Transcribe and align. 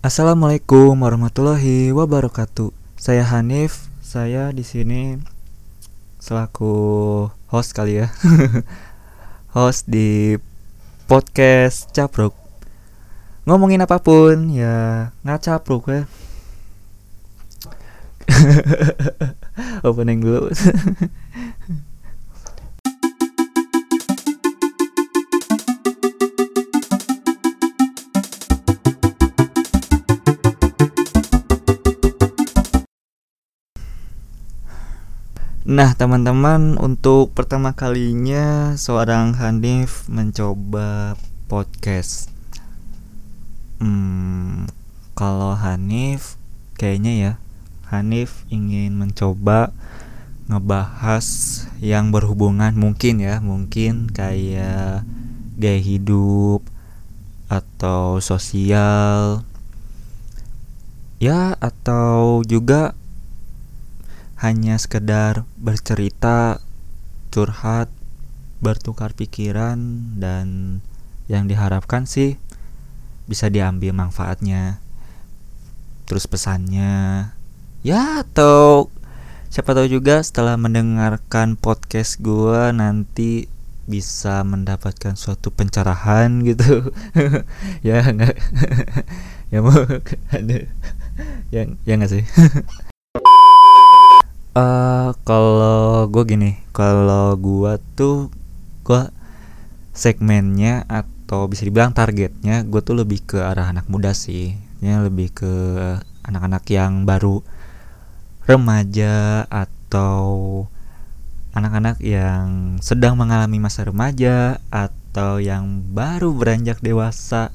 Assalamualaikum 0.00 0.96
warahmatullahi 0.96 1.92
wabarakatuh. 1.92 2.72
Saya 2.96 3.20
Hanif. 3.20 3.92
Saya 4.00 4.48
di 4.48 4.64
sini 4.64 5.20
selaku 6.16 6.72
host 7.52 7.76
kali 7.76 8.00
ya. 8.00 8.08
host 9.56 9.84
di 9.92 10.40
podcast 11.04 11.92
Capruk. 11.92 12.32
Ngomongin 13.44 13.84
apa 13.84 14.00
pun 14.00 14.48
ya 14.48 15.12
nggak 15.20 15.40
capruk 15.44 15.92
ya. 15.92 16.08
Opening 19.84 20.24
dulu. 20.24 20.48
Nah, 35.60 35.92
teman-teman, 35.92 36.80
untuk 36.80 37.36
pertama 37.36 37.76
kalinya 37.76 38.72
seorang 38.80 39.36
Hanif 39.36 40.08
mencoba 40.08 41.20
podcast. 41.52 42.32
Hmm, 43.76 44.64
kalau 45.12 45.52
Hanif 45.52 46.40
kayaknya 46.80 47.12
ya, 47.12 47.32
Hanif 47.92 48.48
ingin 48.48 48.96
mencoba 48.96 49.76
ngebahas 50.48 51.28
yang 51.84 52.08
berhubungan 52.08 52.72
mungkin 52.72 53.20
ya, 53.20 53.44
mungkin 53.44 54.08
kayak 54.08 55.04
gaya 55.60 55.80
hidup 55.84 56.64
atau 57.52 58.16
sosial 58.24 59.44
ya 61.20 61.52
atau 61.60 62.40
juga 62.48 62.96
hanya 64.40 64.80
sekedar 64.80 65.44
bercerita, 65.60 66.64
curhat, 67.28 67.92
bertukar 68.64 69.12
pikiran 69.12 69.76
dan 70.16 70.80
yang 71.28 71.44
diharapkan 71.44 72.08
sih 72.08 72.40
bisa 73.28 73.52
diambil 73.52 73.92
manfaatnya. 73.92 74.80
Terus 76.08 76.24
pesannya 76.24 77.30
ya 77.84 78.24
atau 78.24 78.88
siapa 79.52 79.76
tahu 79.76 79.86
juga 80.00 80.24
setelah 80.24 80.56
mendengarkan 80.56 81.60
podcast 81.60 82.16
gua 82.24 82.72
nanti 82.72 83.44
bisa 83.84 84.40
mendapatkan 84.40 85.20
suatu 85.20 85.52
pencerahan 85.52 86.40
gitu. 86.48 86.90
Ya 87.86 88.00
enggak 88.08 88.40
ya 89.52 89.60
mau 89.60 89.76
ada 90.36 90.58
yang 91.52 91.76
ya 91.84 91.92
enggak 92.00 92.10
sih 92.10 92.24
Uh, 94.50 95.14
kalau 95.22 96.10
gue 96.10 96.26
gini, 96.26 96.58
kalau 96.74 97.38
gue 97.38 97.78
tuh 97.94 98.34
gue 98.82 99.06
segmennya 99.94 100.82
atau 100.90 101.46
bisa 101.46 101.62
dibilang 101.62 101.94
targetnya 101.94 102.66
gue 102.66 102.82
tuh 102.82 102.98
lebih 102.98 103.22
ke 103.22 103.38
arah 103.38 103.70
anak 103.70 103.86
muda 103.86 104.10
sih, 104.10 104.58
ya 104.82 105.06
lebih 105.06 105.30
ke 105.30 105.52
anak-anak 106.26 106.66
yang 106.66 107.06
baru 107.06 107.46
remaja 108.42 109.46
atau 109.46 110.66
anak-anak 111.54 112.02
yang 112.02 112.74
sedang 112.82 113.14
mengalami 113.14 113.62
masa 113.62 113.86
remaja 113.86 114.58
atau 114.74 115.38
yang 115.38 115.78
baru 115.94 116.34
beranjak 116.34 116.82
dewasa 116.82 117.54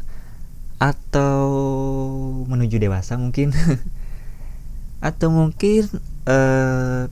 atau 0.80 1.44
menuju 2.48 2.80
dewasa 2.80 3.20
mungkin. 3.20 3.52
Atau 5.06 5.30
mungkin 5.30 5.86
uh, 6.26 7.10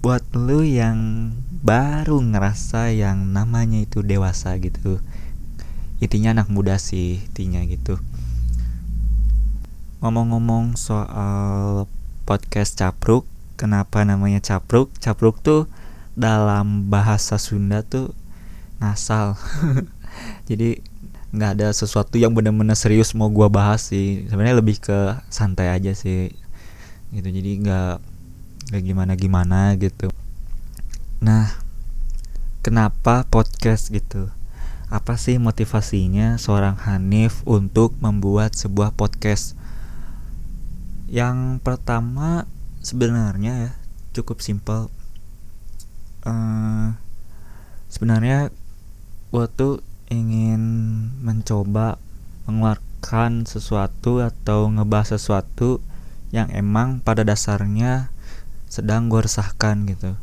buat 0.00 0.24
lu 0.32 0.64
yang 0.64 1.30
baru 1.60 2.24
ngerasa 2.24 2.88
yang 2.96 3.36
namanya 3.36 3.84
itu 3.84 4.00
dewasa 4.00 4.56
gitu 4.56 4.98
intinya 6.00 6.32
anak 6.32 6.48
muda 6.48 6.80
sih 6.80 7.20
intinya 7.28 7.60
gitu. 7.68 8.00
Ngomong-ngomong 10.00 10.80
soal 10.80 11.84
podcast 12.24 12.80
capruk 12.80 13.28
kenapa 13.60 14.00
namanya 14.08 14.40
capruk? 14.40 14.88
Capruk 14.96 15.44
tuh 15.44 15.68
dalam 16.16 16.88
bahasa 16.88 17.36
Sunda 17.36 17.84
tuh 17.84 18.16
ngasal. 18.80 19.36
Jadi 20.48 20.80
nggak 21.36 21.50
ada 21.60 21.68
sesuatu 21.76 22.16
yang 22.16 22.32
benar-benar 22.32 22.80
serius 22.80 23.12
mau 23.12 23.28
gua 23.28 23.52
bahas 23.52 23.92
sih. 23.92 24.24
Sebenarnya 24.32 24.56
lebih 24.56 24.80
ke 24.80 25.20
santai 25.28 25.68
aja 25.68 25.92
sih 25.92 26.32
gitu. 27.14 27.28
Jadi 27.28 27.50
nggak 27.62 27.94
nggak 28.70 28.82
gimana 28.82 29.12
gimana 29.18 29.60
gitu. 29.78 30.10
Nah 31.22 31.54
kenapa 32.62 33.26
podcast 33.26 33.90
gitu? 33.90 34.30
Apa 34.90 35.14
sih 35.14 35.38
motivasinya 35.38 36.34
seorang 36.38 36.74
Hanif 36.82 37.46
untuk 37.46 37.94
membuat 38.02 38.58
sebuah 38.58 38.94
podcast? 38.94 39.54
Yang 41.10 41.62
pertama 41.62 42.46
sebenarnya 42.82 43.70
ya 43.70 43.72
cukup 44.10 44.42
simpel 44.42 44.90
uh, 46.26 46.88
sebenarnya 47.86 48.50
gue 49.30 49.46
tuh 49.54 49.74
ingin 50.10 50.60
mencoba 51.22 52.00
mengeluarkan 52.50 53.46
sesuatu 53.46 54.18
atau 54.18 54.66
ngebahas 54.66 55.14
sesuatu 55.14 55.78
yang 56.30 56.50
emang 56.54 57.02
pada 57.02 57.26
dasarnya 57.26 58.14
sedang 58.70 59.10
gue 59.10 59.26
resahkan 59.26 59.82
gitu. 59.90 60.14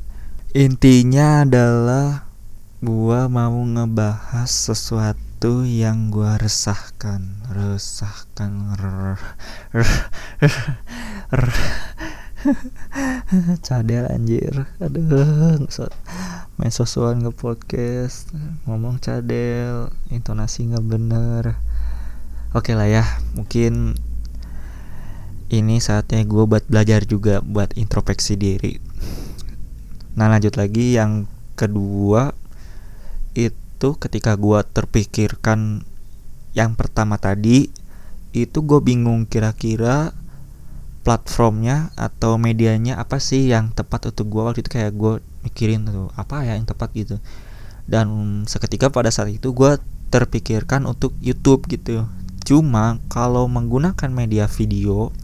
Intinya 0.56 1.44
adalah 1.44 2.31
gue 2.79 3.22
mau 3.28 3.57
ngebahas 3.59 4.47
sesuatu 4.47 5.68
yang 5.68 6.07
gue 6.07 6.31
resahkan. 6.40 7.51
Resahkan. 7.51 8.51
Cadel 13.68 14.07
anjir. 14.07 14.63
Aduh 14.79 15.68
main 16.57 16.74
sosuan 16.74 17.22
nge 17.22 17.35
podcast. 17.35 18.31
Ngomong 18.63 19.03
cadel 19.03 19.91
intonasi 20.07 20.72
nggak 20.72 20.85
bener. 20.88 21.59
Oke 22.56 22.74
lah 22.74 22.88
ya 22.88 23.03
mungkin 23.35 24.00
ini 25.47 25.80
saatnya 25.80 26.28
gue 26.28 26.44
buat 26.44 26.68
belajar 26.68 27.08
juga 27.08 27.40
buat 27.40 27.72
introspeksi 27.80 28.35
diri. 28.35 28.84
Nah 30.19 30.28
lanjut 30.28 30.59
lagi. 30.59 31.00
Yang 31.00 31.31
kedua 31.56 32.35
itu 33.38 33.90
ketika 34.02 34.36
gue 34.36 34.59
terpikirkan 34.74 35.86
yang 36.57 36.74
pertama 36.74 37.22
tadi 37.22 37.69
itu 38.36 38.59
gue 38.66 38.80
bingung 38.81 39.30
kira-kira 39.30 40.12
platformnya 41.07 41.96
atau 41.96 42.36
medianya 42.36 43.00
apa 43.00 43.24
sih 43.24 43.47
yang 43.47 43.72
tepat 43.72 44.12
untuk 44.12 44.28
gue 44.28 44.41
waktu 44.44 44.59
itu 44.66 44.72
kayak 44.75 44.91
gue 44.91 45.24
mikirin 45.47 45.88
tuh 45.88 46.12
apa 46.19 46.44
ya 46.44 46.59
yang 46.59 46.68
tepat? 46.68 46.91
gitu. 46.91 47.16
Dan 47.88 48.44
seketika 48.44 48.91
pada 48.91 49.07
saat 49.07 49.31
itu 49.31 49.56
gue 49.56 49.80
terpikirkan 50.12 50.84
untuk 50.84 51.16
YouTube 51.24 51.72
gitu. 51.72 52.03
Cuma 52.44 53.00
kalau 53.07 53.47
menggunakan 53.47 54.12
media 54.12 54.52
video 54.52 55.16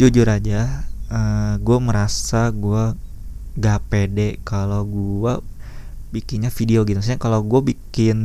jujur 0.00 0.26
aja 0.28 0.88
uh, 1.12 1.16
eh, 1.16 1.54
gue 1.60 1.78
merasa 1.78 2.48
gue 2.52 2.96
gak 3.60 3.80
pede 3.92 4.40
kalau 4.44 4.84
gue 4.88 5.34
bikinnya 6.12 6.52
video 6.52 6.84
gitu. 6.84 7.00
Maksudnya 7.00 7.18
kalau 7.18 7.40
gue 7.40 7.72
bikin 7.72 8.18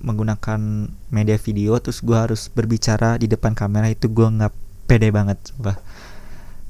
menggunakan 0.00 0.88
media 1.12 1.36
video 1.36 1.76
terus 1.76 2.00
gue 2.00 2.16
harus 2.16 2.48
berbicara 2.48 3.20
di 3.20 3.28
depan 3.28 3.52
kamera 3.52 3.92
itu 3.92 4.08
gue 4.08 4.24
nggak 4.24 4.52
pede 4.88 5.12
banget 5.12 5.36
sumpah. 5.44 5.76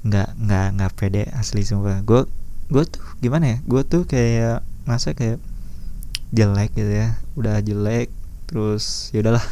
Nggak 0.03 0.29
nggak 0.35 0.67
nggak 0.77 0.93
pede 0.99 1.23
asli 1.31 1.63
sumpah. 1.63 2.03
Gue 2.03 2.27
gue 2.67 2.85
tuh 2.91 3.03
gimana 3.23 3.55
ya? 3.55 3.59
Gue 3.63 3.87
tuh 3.87 4.03
kayak 4.03 4.67
masa 4.83 5.15
kayak 5.15 5.39
jelek 6.35 6.75
gitu 6.75 6.91
ya. 6.91 7.23
Udah 7.39 7.63
jelek 7.63 8.11
terus 8.51 9.15
ya 9.15 9.23
udahlah. 9.23 9.47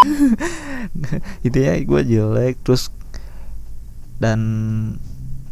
Itu 1.46 1.58
ya 1.62 1.78
gue 1.78 2.02
jelek 2.02 2.58
terus 2.66 2.90
dan 4.20 4.38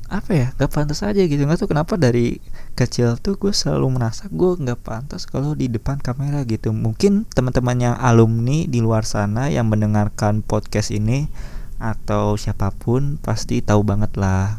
apa 0.08 0.32
ya 0.32 0.46
gak 0.56 0.72
pantas 0.72 1.04
aja 1.04 1.20
gitu. 1.20 1.44
Nggak 1.44 1.64
tuh 1.64 1.70
kenapa 1.72 2.00
dari 2.00 2.40
kecil 2.76 3.20
tuh 3.20 3.36
gue 3.36 3.52
selalu 3.52 4.00
merasa 4.00 4.28
gue 4.30 4.56
nggak 4.56 4.80
pantas 4.80 5.28
kalau 5.28 5.52
di 5.56 5.68
depan 5.68 6.00
kamera 6.00 6.44
gitu. 6.48 6.72
Mungkin 6.72 7.28
teman-teman 7.28 7.76
yang 7.76 7.96
alumni 8.00 8.64
di 8.64 8.80
luar 8.80 9.04
sana 9.04 9.52
yang 9.52 9.68
mendengarkan 9.68 10.40
podcast 10.40 10.92
ini 10.92 11.28
atau 11.78 12.34
siapa 12.34 12.74
pun 12.74 13.20
pasti 13.22 13.62
tahu 13.62 13.86
banget 13.86 14.18
lah 14.18 14.58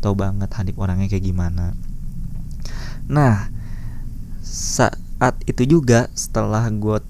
tahu 0.00 0.16
banget 0.16 0.52
Hanif 0.60 0.76
orangnya 0.76 1.08
kayak 1.08 1.24
gimana. 1.24 1.72
Nah 3.08 3.48
saat 4.44 5.40
itu 5.48 5.64
juga 5.64 6.12
setelah 6.12 6.68
gue 6.68 7.00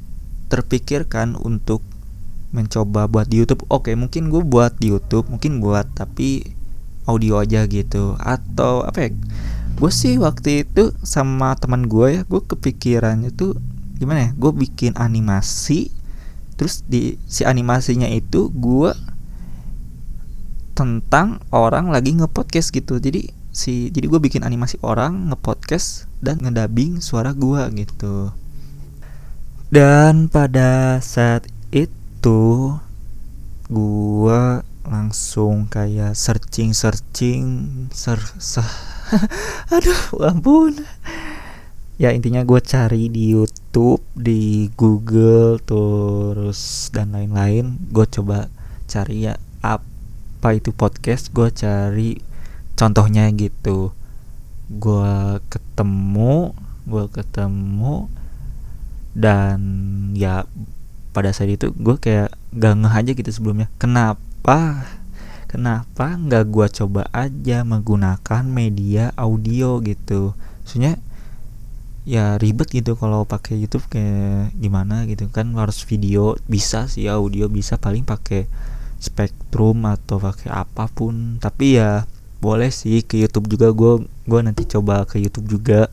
terpikirkan 0.47 1.35
untuk 1.35 1.83
mencoba 2.55 3.11
buat 3.11 3.27
di 3.27 3.43
YouTube. 3.43 3.67
Oke 3.67 3.99
mungkin 3.99 4.31
gue 4.31 4.41
buat 4.47 4.79
di 4.79 4.95
YouTube 4.95 5.27
mungkin 5.27 5.59
buat 5.59 5.91
tapi 5.93 6.55
audio 7.05 7.43
aja 7.43 7.67
gitu. 7.67 8.15
Atau 8.23 8.87
apa 8.87 9.11
ya? 9.11 9.11
Gue 9.75 9.91
sih 9.91 10.17
waktu 10.23 10.63
itu 10.63 10.95
sama 11.03 11.59
teman 11.59 11.91
gue 11.91 12.17
ya 12.17 12.23
gue 12.23 12.41
kepikirannya 12.41 13.35
tuh 13.35 13.59
gimana 13.99 14.31
ya? 14.31 14.39
Gue 14.39 14.55
bikin 14.55 14.95
animasi 14.95 15.91
terus 16.55 16.87
di 16.87 17.19
si 17.27 17.43
animasinya 17.43 18.07
itu 18.07 18.55
gue 18.55 18.95
tentang 20.79 21.43
orang 21.51 21.91
lagi 21.91 22.15
ngepodcast 22.15 22.71
gitu. 22.71 23.03
Jadi 23.03 23.35
si 23.55 23.91
jadi 23.91 24.07
gue 24.07 24.21
bikin 24.23 24.47
animasi 24.47 24.79
orang 24.83 25.31
ngepodcast 25.31 26.07
dan 26.23 26.39
ngedabing 26.39 27.03
suara 27.03 27.35
gue 27.35 27.63
gitu. 27.75 28.31
Dan 29.75 30.31
pada 30.31 31.03
saat 31.03 31.51
itu 31.75 32.04
gue 32.25 32.33
langsung 34.89 35.69
kayak 35.69 36.17
searching 36.17 36.73
searching 36.73 37.45
ser 37.93 38.17
aduh 39.75 40.25
ampun. 40.25 40.73
Ya 42.01 42.17
intinya 42.17 42.41
gue 42.41 42.57
cari 42.65 43.13
di 43.13 43.37
YouTube 43.37 44.01
di 44.17 44.73
Google 44.73 45.61
terus 45.61 46.89
dan 46.97 47.13
lain-lain. 47.13 47.77
Gue 47.93 48.09
coba 48.09 48.49
cari 48.89 49.29
ya 49.29 49.37
apa 49.61 50.57
itu 50.57 50.73
podcast. 50.73 51.29
Gue 51.29 51.53
cari 51.53 52.25
contohnya 52.73 53.29
gitu. 53.37 53.93
Gue 54.73 55.45
ketemu 55.53 56.57
gue 56.89 57.05
ketemu 57.13 58.09
dan 59.15 59.63
ya 60.19 60.43
pada 61.15 61.31
saat 61.31 61.55
itu 61.55 61.71
gue 61.71 61.97
kayak 61.97 62.35
gak 62.51 62.75
ngeh 62.75 62.95
aja 62.95 63.13
gitu 63.15 63.31
sebelumnya. 63.31 63.71
Kenapa? 63.79 64.85
Kenapa 65.55 66.19
nggak 66.19 66.45
gue 66.51 66.67
coba 66.83 67.07
aja 67.15 67.63
menggunakan 67.63 68.43
media 68.43 69.15
audio 69.15 69.79
gitu? 69.87 70.35
Maksudnya 70.67 70.99
ya 72.03 72.35
ribet 72.43 72.75
gitu 72.75 72.99
kalau 72.99 73.23
pakai 73.23 73.63
YouTube 73.63 73.87
kayak 73.87 74.51
gimana 74.59 75.07
gitu 75.07 75.31
kan 75.31 75.55
harus 75.55 75.87
video 75.87 76.37
bisa 76.51 76.91
sih 76.91 77.09
audio 77.09 77.49
bisa 77.49 77.81
paling 77.81 78.05
pakai 78.05 78.45
spektrum 78.99 79.87
atau 79.87 80.19
pakai 80.19 80.51
apa 80.51 80.91
pun. 80.91 81.39
Tapi 81.39 81.79
ya 81.79 82.03
boleh 82.43 82.75
sih 82.75 83.07
ke 83.07 83.15
YouTube 83.23 83.47
juga. 83.55 83.71
Gue 83.71 84.11
gue 84.27 84.41
nanti 84.43 84.67
coba 84.67 85.07
ke 85.07 85.23
YouTube 85.23 85.47
juga. 85.47 85.87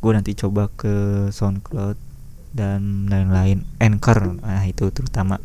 Gue 0.00 0.16
nanti 0.16 0.32
coba 0.32 0.72
ke 0.72 1.28
SoundCloud 1.28 2.03
dan 2.54 3.10
lain-lain 3.10 3.66
anchor. 3.82 4.38
Nah 4.40 4.62
itu 4.64 4.88
terutama. 4.94 5.42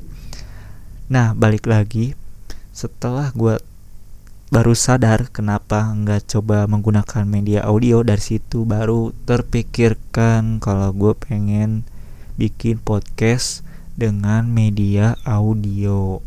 Nah 1.10 1.34
balik 1.34 1.66
lagi. 1.66 2.14
Setelah 2.70 3.34
gue 3.34 3.58
baru 4.50 4.74
sadar 4.74 5.30
kenapa 5.30 5.90
nggak 5.94 6.26
coba 6.26 6.66
menggunakan 6.70 7.26
media 7.26 7.66
audio 7.66 8.02
dari 8.02 8.22
situ 8.22 8.66
baru 8.66 9.14
terpikirkan 9.30 10.62
kalau 10.62 10.90
gue 10.94 11.14
pengen 11.18 11.86
bikin 12.38 12.80
podcast 12.80 13.66
dengan 13.98 14.48
media 14.48 15.20
audio. 15.28 16.24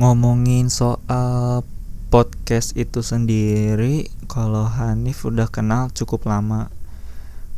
Ngomongin 0.00 0.72
soal 0.72 1.66
podcast 2.08 2.72
itu 2.78 3.02
sendiri 3.02 4.08
kalau 4.30 4.64
Hanif 4.66 5.26
udah 5.26 5.50
kenal 5.50 5.90
cukup 5.90 6.26
lama 6.30 6.70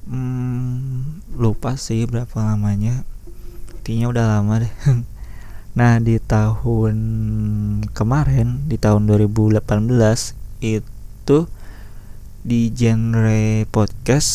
hmm, 0.09 1.37
lupa 1.37 1.77
sih 1.77 2.09
berapa 2.09 2.35
lamanya. 2.41 3.05
Intinya 3.81 4.07
udah 4.11 4.25
lama 4.37 4.65
deh. 4.65 4.75
Nah 5.79 6.03
di 6.03 6.19
tahun 6.19 6.97
kemarin 7.95 8.67
di 8.67 8.75
tahun 8.83 9.07
2018 9.07 9.63
itu 10.59 11.39
di 12.43 12.75
genre 12.75 13.63
podcast 13.71 14.33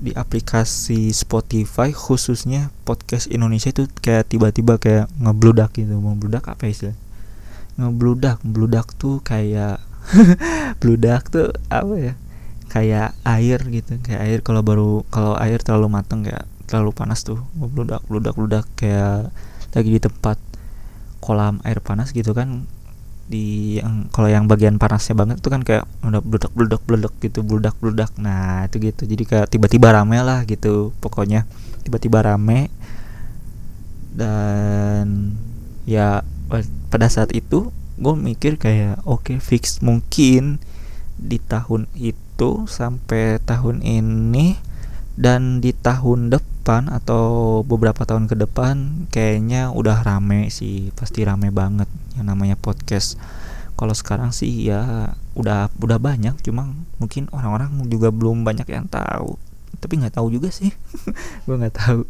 di 0.00 0.16
aplikasi 0.16 1.12
Spotify 1.12 1.92
khususnya 1.92 2.72
podcast 2.88 3.28
Indonesia 3.28 3.68
itu 3.68 3.84
kayak 4.00 4.32
tiba-tiba 4.32 4.80
kayak 4.80 5.12
ngebludak 5.20 5.76
gitu. 5.76 5.92
Ngebludak 5.92 6.48
apa 6.48 6.64
istilah 6.64 6.96
ngebludak. 7.76 8.40
Bludak 8.40 8.96
tuh 8.96 9.20
kayak 9.20 9.84
bludak 10.80 11.28
tuh 11.28 11.52
apa 11.68 11.94
ya 12.00 12.14
kayak 12.68 13.16
air 13.24 13.58
gitu 13.72 13.96
kayak 14.04 14.20
air 14.24 14.38
kalau 14.44 14.60
baru 14.60 15.02
kalau 15.08 15.34
air 15.40 15.60
terlalu 15.64 15.88
matang 15.88 16.24
kayak 16.24 16.44
terlalu 16.68 16.92
panas 16.92 17.24
tuh 17.24 17.40
bludak 17.56 18.04
bludak 18.06 18.36
bludak 18.36 18.64
kayak 18.76 19.32
lagi 19.72 19.90
di 19.96 20.00
tempat 20.00 20.36
kolam 21.24 21.60
air 21.64 21.80
panas 21.80 22.12
gitu 22.12 22.36
kan 22.36 22.68
di 23.28 23.76
yang 23.76 24.08
kalau 24.08 24.32
yang 24.32 24.48
bagian 24.48 24.80
panasnya 24.80 25.12
banget 25.12 25.36
tuh 25.44 25.52
kan 25.52 25.60
kayak 25.60 25.84
udah 26.00 26.24
bludak 26.24 26.52
bludak 26.56 26.82
bludak 26.88 27.14
gitu 27.20 27.44
bludak 27.44 27.76
bludak. 27.76 28.10
Nah 28.16 28.64
itu 28.64 28.80
gitu. 28.80 29.04
Jadi 29.04 29.28
kayak 29.28 29.52
tiba-tiba 29.52 29.92
rame 29.92 30.16
lah 30.24 30.48
gitu 30.48 30.96
pokoknya. 31.04 31.44
Tiba-tiba 31.84 32.24
rame. 32.24 32.72
Dan 34.16 35.36
ya 35.84 36.24
pada 36.88 37.06
saat 37.12 37.30
itu 37.36 37.68
gue 38.00 38.14
mikir 38.16 38.56
kayak 38.56 39.04
oke 39.04 39.28
okay, 39.28 39.38
fix 39.38 39.84
mungkin 39.84 40.56
di 41.20 41.36
tahun 41.36 41.84
itu 42.00 42.27
itu 42.38 42.70
sampai 42.70 43.42
tahun 43.42 43.82
ini. 43.82 44.54
Dan 45.18 45.58
di 45.58 45.74
tahun 45.74 46.30
depan 46.30 46.86
atau 46.94 47.66
beberapa 47.66 48.06
tahun 48.06 48.30
ke 48.30 48.38
depan 48.38 49.10
kayaknya 49.10 49.74
udah 49.74 50.06
rame 50.06 50.46
sih 50.46 50.94
pasti 50.94 51.26
rame 51.26 51.50
banget 51.50 51.90
yang 52.14 52.30
namanya 52.30 52.54
podcast. 52.54 53.18
Kalau 53.74 53.90
sekarang 53.98 54.30
sih 54.30 54.70
ya 54.70 55.10
udah 55.34 55.74
udah 55.74 55.98
banyak 55.98 56.38
cuma 56.46 56.70
mungkin 57.02 57.26
orang-orang 57.34 57.82
juga 57.90 58.14
belum 58.14 58.46
banyak 58.46 58.70
yang 58.70 58.86
tahu. 58.86 59.34
Tapi 59.82 60.06
nggak 60.06 60.22
tahu 60.22 60.30
juga 60.30 60.54
sih 60.54 60.70
gue 61.50 61.56
nggak 61.58 61.74
tahu. 61.74 62.06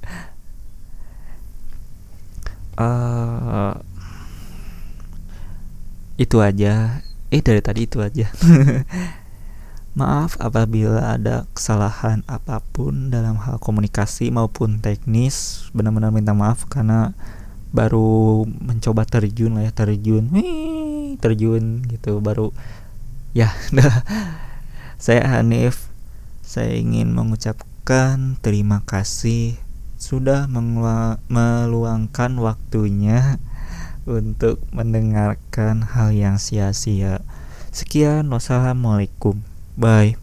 Uh, 2.76 3.72
itu 6.20 6.36
aja. 6.44 7.00
Eh 7.32 7.40
dari 7.40 7.64
tadi 7.64 7.88
itu 7.88 8.04
aja 8.04 8.28
Maaf 9.98 10.38
apabila 10.38 11.18
ada 11.18 11.50
kesalahan 11.58 12.22
apa 12.30 12.62
pun 12.70 13.10
dalam 13.10 13.34
hal 13.34 13.58
komunikasi 13.58 14.30
maupun 14.30 14.78
teknis. 14.78 15.66
Benar-benar 15.74 16.14
minta 16.14 16.38
maaf 16.38 16.70
karena 16.70 17.18
baru 17.74 18.46
mencoba 18.46 19.02
terjun 19.02 19.58
lah 19.58 19.66
ya 19.66 19.74
terjun, 19.74 20.30
terjun 21.18 21.82
gitu 21.90 22.22
baru 22.22 22.54
ya. 23.34 23.50
saya 25.02 25.26
Hanif, 25.34 25.90
saya 26.46 26.78
ingin 26.78 27.10
mengucapkan 27.10 28.38
terima 28.38 28.86
kasih 28.86 29.58
sudah 29.98 30.46
meluangkan 31.26 32.38
waktunya 32.38 33.42
untuk 34.06 34.62
mendengarkan 34.70 35.82
hal 35.82 36.14
yang 36.14 36.38
sia-sia. 36.38 37.18
Sekian, 37.74 38.30
wassalamualaikum. 38.30 39.57
Bye. 39.78 40.16